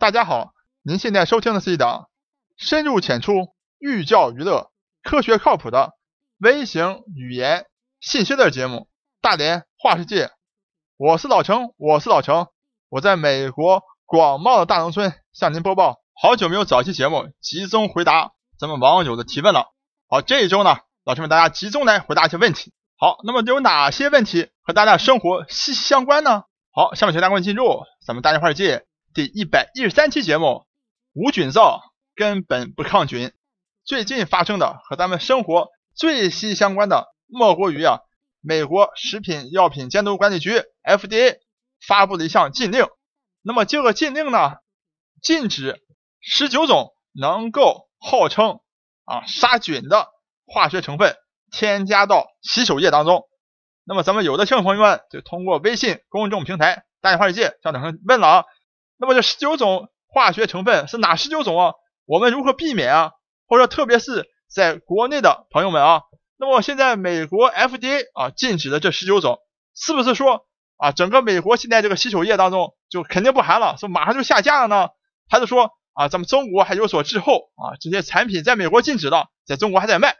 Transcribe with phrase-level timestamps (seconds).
[0.00, 2.08] 大家好，您现在收听的是一档
[2.56, 5.92] 深入浅出、寓教于乐、科学靠谱的
[6.38, 7.66] 微型语言
[8.00, 8.76] 信息类节目
[9.20, 10.24] 《大连话世界》。
[10.96, 12.46] 我是老程，我是老程，
[12.88, 16.00] 我在美国广袤的大农村向您播报。
[16.14, 19.66] 好久没有早期节目集中回答咱们网友的提问了。
[20.08, 22.72] 好，这一周呢，老师们大家集中来回答一些问题。
[22.96, 26.44] 好，那么有哪些问题和大家生活息息相关呢？
[26.72, 28.78] 好，下面请大家进入咱们《大连话世界》。
[29.12, 30.66] 第一百一十三期节目，
[31.14, 31.80] 无菌皂
[32.14, 33.32] 根本不抗菌。
[33.84, 37.98] 最近发生的和咱们生活最息息相关的，莫过于啊，
[38.40, 41.38] 美国食品药品监督管理局 FDA
[41.84, 42.86] 发布了一项禁令。
[43.42, 44.58] 那么这个禁令呢，
[45.20, 45.82] 禁止
[46.20, 48.60] 十九种能够号称
[49.06, 50.06] 啊杀菌的
[50.46, 51.16] 化学成分
[51.50, 53.24] 添加到洗手液当中。
[53.82, 58.44] 那么咱们有的听众朋友们就通过微信公众平台“大话世界”向老师问了啊。
[59.00, 61.74] 那么这十九种化学成分是哪十九种啊？
[62.04, 63.12] 我们如何避免啊？
[63.46, 66.02] 或者特别是在国内的朋友们啊，
[66.36, 69.38] 那么现在美国 FDA 啊禁止的这十九种，
[69.74, 74.90] 是不是说啊整个美国现在这个洗手液当中就肯定不含了，说马上就下架了呢？
[75.28, 77.80] 还是说啊咱们中国还有所滞后啊？
[77.80, 80.14] 这些产品在美国禁止了，在中国还在卖？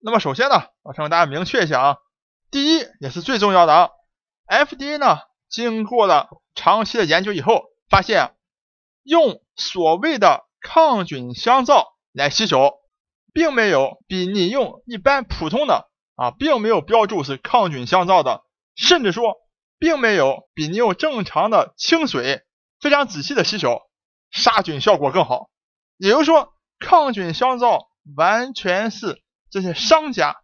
[0.00, 1.96] 那么首先呢，我想跟大家明确一下啊，
[2.50, 3.90] 第一也是最重要的啊
[4.48, 5.18] ，FDA 呢
[5.50, 7.73] 经过了长期的研究以后。
[7.94, 8.34] 发现
[9.04, 12.80] 用所谓的抗菌香皂来洗手，
[13.32, 18.42] 并没有比你用一般普通的啊，并没有标注是抗菌香皂的，
[18.74, 19.36] 甚至说
[19.78, 22.42] 并没有比你用正常的清水
[22.80, 23.82] 非常仔细的洗手
[24.32, 25.48] 杀菌效果更好。
[25.96, 29.22] 也就是说，抗菌香皂完全是
[29.52, 30.38] 这些商家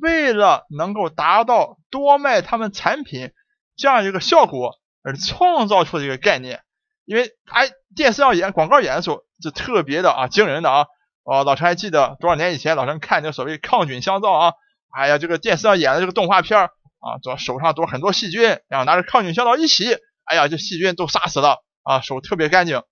[0.00, 3.32] 为了能够达到多卖他们产品
[3.76, 6.62] 这样一个效果而创造出的一个概念。
[7.08, 10.84] 因为哎，电视上演广告演的时候就特别的啊惊人的啊！
[11.24, 14.52] 哦，老陈还记得多少年以前，老陈看这个所谓抗菌香皂啊，
[14.94, 22.82] 哎呀，这个电视上演的这个动画片啊，主手上都很多细菌，然后拿着抗菌香皂一洗，哎呀，这细菌都杀死了啊，手特别干净。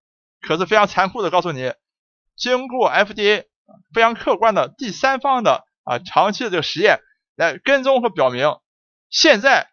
[0.40, 1.74] 可是非常残酷的告诉你，
[2.38, 3.44] 经过 FDA
[3.92, 7.00] 非常客观的第三方的啊长期的这个实验
[7.36, 8.48] 来跟踪和表明，
[9.10, 9.68] 现在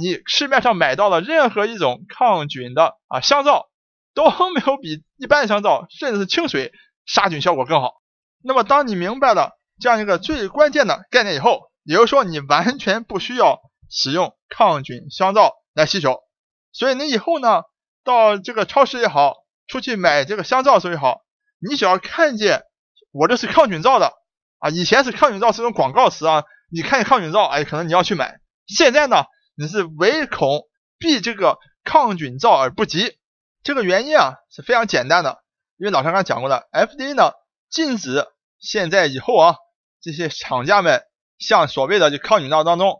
[0.00, 3.70] 你市面上买到的任何一种抗菌的啊香皂。
[4.14, 6.72] 都没有比一般的香皂，甚至是清水
[7.06, 7.94] 杀菌效果更好。
[8.44, 16.22] 那么，当你明白了这样一个最关键的概念以后，也就是说，你完全不需要使用抗菌香皂来洗手。
[16.72, 17.62] 所以，你以后呢，
[18.04, 19.34] 到这个超市也好，
[19.66, 21.20] 出去买这个香皂的时候也好，
[21.60, 22.62] 你只要看见
[23.12, 24.12] 我这是抗菌皂的
[24.58, 28.40] 啊，以前是抗菌皂是种广告词啊，你看见抗菌皂，哎，可能你要去买。
[28.66, 29.24] 现在呢，
[29.56, 30.62] 你是唯恐
[30.98, 33.18] 避这个抗菌皂而不及。
[33.62, 35.38] 这个原因啊是非常简单的，
[35.76, 37.32] 因为老师刚讲过了，FDA 呢
[37.70, 38.26] 禁止
[38.58, 39.56] 现在以后啊
[40.00, 41.02] 这些厂家们
[41.38, 42.96] 向所谓的这抗菌皂当中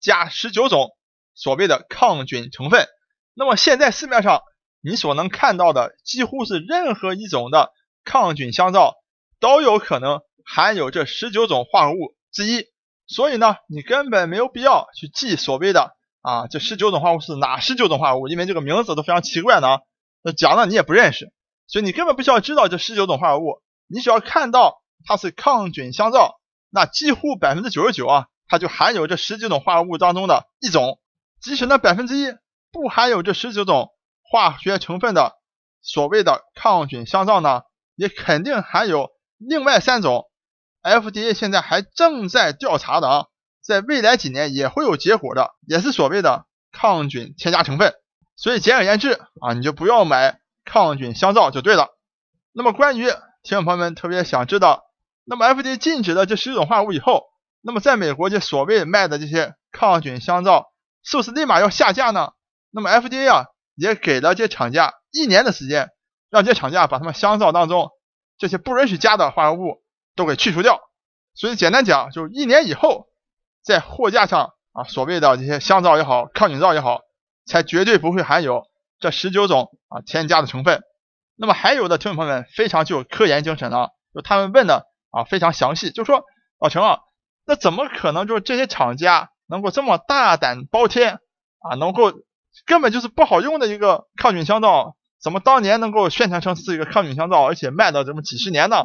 [0.00, 0.90] 加十九种
[1.34, 2.86] 所谓的抗菌成分。
[3.34, 4.42] 那么现在市面上
[4.82, 7.70] 你所能看到的几乎是任何一种的
[8.04, 8.96] 抗菌香皂
[9.40, 12.66] 都有可能含有这十九种化合物之一，
[13.06, 19.78] 所以呢你根本没有必要去记所谓的啊这十九种化合物是哪十九种化合物，因为这个名字都非常奇怪呢。
[20.22, 21.32] 那讲的你也不认识，
[21.66, 26.40] 所以你根本不需要知道这十九种化合物，你只要看到它是抗菌香皂，
[26.70, 30.98] 那几乎百分之九十九啊，它就含有这十九种化合物当中的一种。
[31.40, 32.32] 即使那百分之一
[32.70, 33.90] 不含有这十九种
[34.22, 35.32] 化学成分的
[35.82, 37.62] 所谓的抗菌香皂呢，
[37.96, 40.30] 也肯定含有另外三种
[40.82, 43.26] ，FDA 现在还正在调查的啊，
[43.60, 47.92] 在未来几年也会有结果的，也是所谓的抗菌添加成分。
[48.36, 51.88] 所以简而言之啊，你就不要买抗菌香皂就对了。
[52.52, 53.06] 那么关于
[53.42, 54.84] 听众朋友们特别想知道，
[55.24, 57.24] 那么 FDA 禁止了这十种化合物以后，
[57.60, 60.72] 那么在美国这所谓卖的这些抗菌香皂
[61.02, 62.32] 是不是立马要下架呢？
[62.70, 65.90] 那么 FDA 啊也给了这些厂家一年的时间，
[66.30, 67.90] 让这些厂家把他们香皂当中
[68.38, 69.82] 这些不允许加的化合物
[70.16, 70.80] 都给去除掉。
[71.34, 73.06] 所以简单讲，就是一年以后
[73.62, 77.00] 在货架上啊所谓的这些香皂也好，抗菌皂也好。
[77.46, 78.64] 才绝对不会含有
[78.98, 80.82] 这十九种啊添加的成分。
[81.34, 86.24] 那么还有的听众朋友们非常具有科研精神啊，就他们问的啊非常详细，就说
[86.60, 87.00] 老陈啊，
[87.46, 91.18] 那怎么可能就是这些厂家能够这么大胆包天
[91.58, 92.12] 啊，能够
[92.66, 98.84] 根本就是不好用的一个抗菌香皂，怎么当年能够宣传成是一个抗菌香皂，而且卖到这么几十年呢？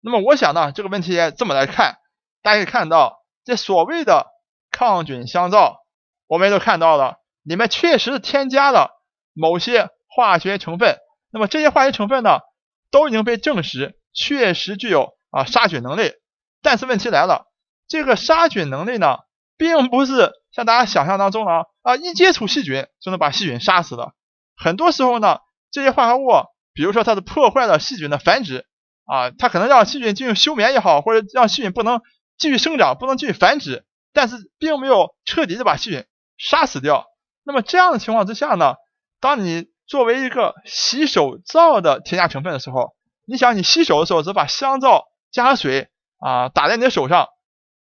[0.00, 1.96] 那么我想呢，这个问题这么来看，
[2.42, 4.28] 大家可以看到这所谓的
[4.70, 5.78] 抗菌香皂，
[6.26, 7.16] 我们都看到了。
[7.48, 8.90] 里面确实添加了
[9.32, 10.98] 某些化学成分
[11.32, 12.40] 那么这些化学成分呢，
[12.90, 16.12] 都已经被证实确实具有啊杀菌能力。
[16.62, 17.46] 但是问题来了，
[17.86, 19.18] 这个杀菌能力呢，
[19.56, 21.52] 并不是像大家想象当中的
[21.82, 24.12] 啊，一接触细菌就能把细菌杀死的。
[24.56, 25.38] 很多时候呢，
[25.70, 26.28] 这些化合物，
[26.74, 28.66] 比如说它是破坏了细菌的繁殖
[29.04, 32.00] 啊，它可能让细菌进行休眠也好，或者让细菌不能
[32.36, 36.04] 继续生长，不能继续繁殖，但是并没有彻底的把细菌
[36.36, 37.06] 杀死掉。
[37.48, 38.74] 那么这样的情况之下呢，
[39.20, 47.26] 当你作为一个洗手皂的添加成分的时候，你想你洗手的时候只把香皂加水啊打在你的手上，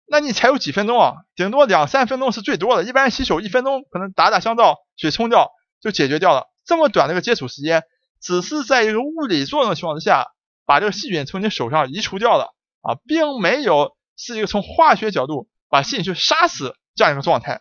[0.08, 5.52] 那你才有几分钟啊，顶多两三分钟是最多的，一般洗手一分钟可能打打香皂水冲掉
[5.82, 6.48] 就解决掉了。
[6.64, 7.84] 这么短的一个接触时间，
[8.22, 10.28] 只是在一个物理作用的情况之下，
[10.66, 17.60] 把这个细菌从你手上移除掉了啊，并没有是一个从化学角度把细菌去杀死这样一个状态。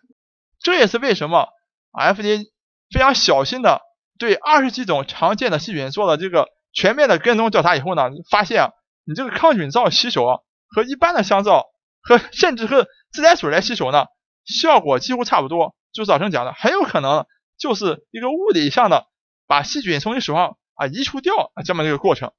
[0.61, 1.49] 这也是为什么
[1.93, 2.45] FDA
[2.91, 3.81] 非常小心的
[4.19, 8.73] 对二十几种常见的细菌做了这个全面的跟踪调查以后呢，发现
[9.05, 10.27] 你这个抗菌皂洗手
[10.69, 11.67] 和一般的香皂
[12.03, 14.07] 和甚至和自来水来洗手呢，
[14.45, 15.75] 效果几乎差不多。
[15.93, 17.27] 就早晨讲的，很有可能
[17.59, 19.07] 就是一个物理上的
[19.47, 22.33] 把细菌从你手上啊移除掉啊这么一个过程。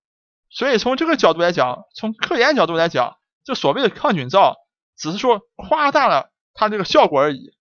[0.52, 4.56] 所以从这个角度来讲，从科研角度来讲，这所谓的抗菌皂
[4.98, 7.52] 只是说夸大了它这个效果而已。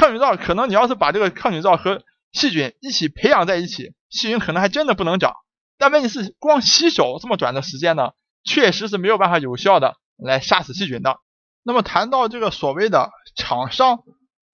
[0.00, 2.02] 抗菌皂可能你要是把这个抗菌皂和
[2.32, 5.34] 细菌一起培养在一起，细菌可能还真的不能长。
[5.76, 8.12] 但问题是，光洗手这么短的时间呢，
[8.42, 11.18] 确实是没有办法有效的来杀死细菌的。
[11.62, 13.98] 那么谈到这个所谓的厂商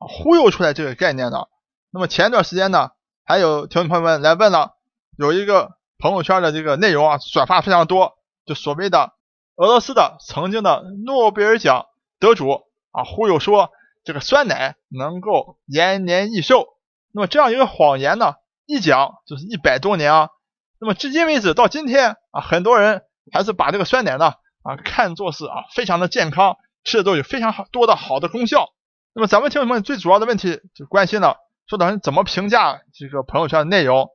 [0.01, 1.45] 忽悠出来这个概念呢，
[1.93, 2.91] 那么前段时间呢，
[3.25, 4.73] 还有听众朋友们来问了，
[5.17, 8.15] 有一个朋友圈的这个内容啊，转发非常多，
[8.47, 9.13] 就所谓的
[9.55, 11.87] 俄罗斯的曾经的诺贝尔奖
[12.19, 12.51] 得主
[12.91, 13.71] 啊，忽悠说。
[14.07, 16.65] 这个酸奶能够延年益寿，
[17.13, 20.31] 那么这样一个谎言呢，一讲就是一百多年啊。
[20.79, 28.69] 那么至今为止到今天啊，很多人还是把这个酸奶呢啊看作是啊非常的健康，吃的都有非常多的好的功效。
[29.13, 34.11] 那么咱们听友们最主要的问题就关心了，说的怎么评价这个朋友圈的内容？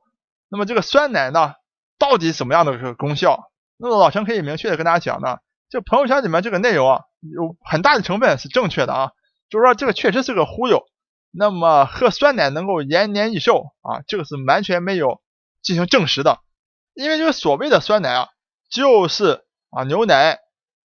[0.48, 1.52] 那么这个酸奶呢，
[1.98, 3.50] 到底什么样的这个功效？
[3.76, 9.12] 那么老陈可以明确的跟大家讲呢，这朋友圈里面这个内容啊，有很大的成分是正确的啊。
[9.52, 10.86] 就是说这个确实是个忽悠，
[11.30, 15.20] 那么喝酸奶能够延年益寿啊，这个是完全没有
[15.60, 16.38] 进行证实的，
[16.94, 18.28] 因为这个所谓的酸奶啊，
[18.70, 20.38] 就是啊牛奶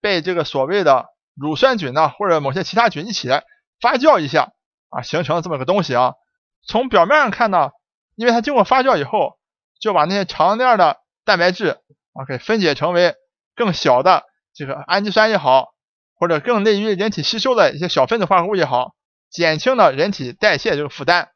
[0.01, 3.45] 被这个所谓的乳酸菌呢或者某些其他菌一起来
[3.83, 4.55] 发酵一下
[4.89, 6.15] 啊形成了这么个东西啊。
[6.67, 7.69] 从表面上看呢，
[8.15, 9.37] 因为它经过发酵以后，
[9.79, 10.97] 就把那些长链的
[11.27, 11.81] 蛋白质
[12.15, 13.15] 啊给分解成为
[13.55, 14.25] 更小的
[14.55, 15.74] 这个氨基酸也好。
[16.25, 18.95] 或者更利于人体吸收的一些小分子化合物也好，
[19.31, 21.29] 减轻了人体代谢这个负担。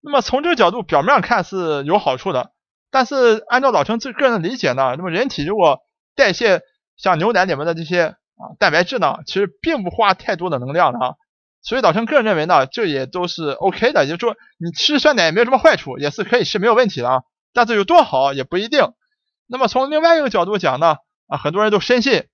[0.00, 2.50] 那么从这个角度，表面看是有好处的。
[2.90, 5.78] 但是按照老陈这个人的理解呢，那么人体如果
[6.16, 6.60] 代谢
[6.96, 11.14] 像牛奶里面的这些啊蛋白质呢，其实并不花太多的能量的啊。
[11.62, 17.22] 所以老陈个人认为呢，这也都是 OK 的，也就是说你吃酸奶也没有什么坏处，也是可以吃没有问题的啊。
[17.52, 18.92] 但是有多好也不一定。
[19.46, 20.96] 那么从另外一个角度讲呢，
[21.28, 22.24] 啊很多人都深信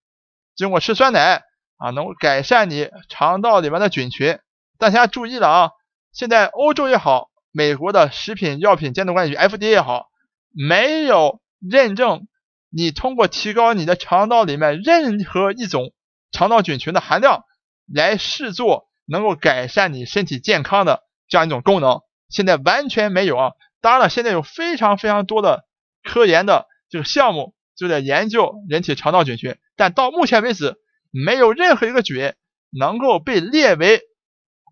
[0.57, 1.43] 经过吃酸奶。
[1.79, 4.39] 啊，能够改善你肠道里面的菌群。
[4.79, 5.71] 大家注意了啊，
[6.13, 10.09] 现在欧洲也好，美国的食品药品监督管理局 FDA 也好，
[10.53, 12.27] 没有认证
[12.71, 15.93] 你通过提高你的肠道里面任何一种
[16.33, 17.45] 肠道菌群的含量，
[17.93, 22.01] 来视作能够改善你身体健康的这样一种功能。
[22.29, 23.53] 现在完全没有啊。
[23.81, 25.65] 当然了，现在有非常非常多的
[26.03, 30.77] 科研的这个项目就在研究人体肠道菌群，但到目前为止。
[31.25, 32.35] 没有任何一个菌
[32.71, 34.03] 能够被列为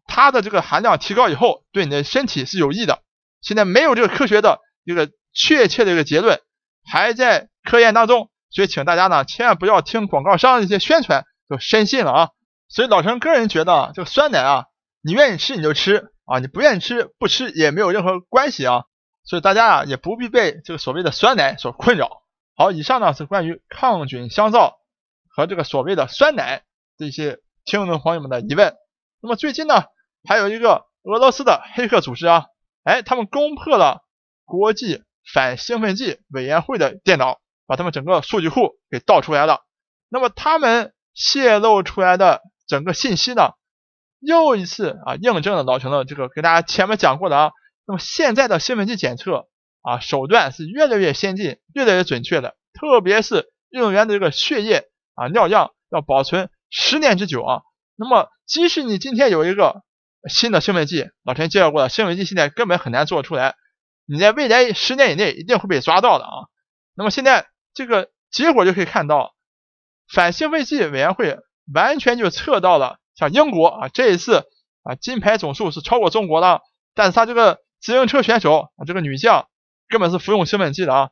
[0.06, 3.02] 它的这个含量提高以后对你的身体是有益的。
[3.40, 6.40] 现在没有这个科学的一个确切的一个结论，
[6.84, 12.30] 还在科研当中，所以请大家呢千万不要听广告商的一些宣传就深信了啊。
[12.68, 14.64] 所以老陈个人觉得这个酸奶啊，
[15.02, 18.84] 你愿意吃你就吃啊，你不愿意吃不吃也没有任何关系啊。
[19.24, 22.22] 所以大家啊也不必被这个所谓的酸奶所困扰。
[22.56, 24.78] 好，以上呢是关于抗菌香皂。
[25.36, 26.62] 和这个所谓的酸奶
[26.96, 28.74] 这些听众朋友们的疑问，
[29.20, 29.84] 那么最近呢，
[30.26, 32.46] 还有一个俄罗斯的黑客组织啊，
[32.84, 34.00] 哎，他们攻破了
[34.46, 39.60] 国际反兴奋剂委员会的电脑，把他们整个数据库给盗出来了。
[40.08, 43.50] 那么他们泄露出来的整个信息呢，
[44.20, 47.50] 又一次啊印证了老陈的这个给大家前面讲过的啊，
[47.84, 49.48] 那么现在的兴奋剂检测
[49.82, 54.88] 啊手段是越来越先进，越来越准确的，特别是运动员的这个血液。
[55.16, 57.62] 啊，尿样要保存十年之久啊。
[57.96, 59.82] 那么，即使你今天有一个
[60.28, 63.56] 新的兴奋剂，老陈介绍过的兴奋剂现在根本很难做出来。
[64.06, 66.46] 你在未来十年以内一定会被抓到的啊。
[66.94, 69.34] 那么现在这个结果就可以看到，
[70.12, 71.38] 反兴奋剂委员会
[71.74, 74.44] 完全就测到了，像英国啊这一次
[74.82, 76.60] 啊金牌总数是超过中国的，
[76.94, 79.48] 但是他这个自行车选手啊这个女将
[79.88, 81.10] 根本是服用兴奋剂的啊，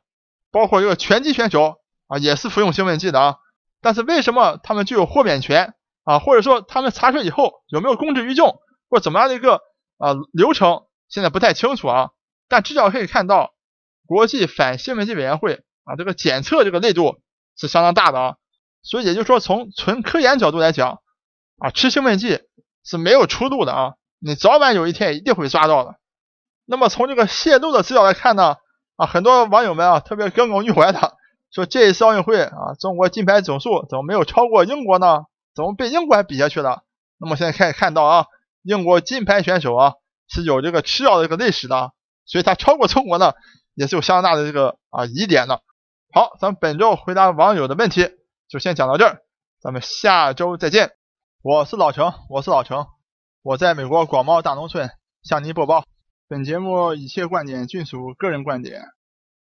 [0.51, 3.35] 包括这个拳击选手啊也是服用兴奋剂的啊，
[3.85, 5.75] 但是为什么他们具有豁免权
[6.05, 6.17] 啊？
[6.17, 8.57] 或者说他们查出以后有没有公之于众，
[8.89, 9.61] 或怎么样的一个
[9.99, 12.09] 啊流程，现在不太清楚啊。
[12.47, 13.53] 但至少可以看到，
[14.07, 17.19] 国际反兴奋剂委员会啊，这个检测这个力度
[17.55, 18.35] 是相当大的啊。
[18.81, 21.01] 所以也就是说，从纯科研角度来讲
[21.59, 22.39] 啊，吃兴奋剂
[22.83, 25.93] 是没有出路的啊，你早晚有一天一定会抓到的。
[26.65, 28.55] 那么从这个泄露的资料来看呢，
[28.95, 31.15] 啊，很多网友们啊特别耿耿于怀的
[31.55, 35.23] 说，这一次奥运会啊，中国金牌总数怎么没有超过英国呢？
[35.55, 36.83] 怎么被英国还比下去了？
[37.17, 38.25] 那么现在可以看到啊，
[38.61, 39.93] 英国金牌选手啊
[40.27, 41.93] 是有这个吃药的这个历史的。
[42.25, 43.35] 所以它超过中国呢，
[43.73, 45.61] 也是有相当大的这个啊疑点的。
[46.11, 48.09] 好，咱们本周回答网友的问题
[48.49, 49.21] 就先讲到这儿，
[49.61, 50.91] 咱们下周再见。
[51.41, 52.87] 我是老程，我是老程，
[53.43, 54.89] 我在美国广袤大农村
[55.23, 55.85] 向您播报。
[56.27, 58.81] 本节目一切观点均属个人观点，